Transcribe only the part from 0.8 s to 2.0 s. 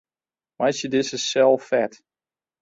dizze sel fet.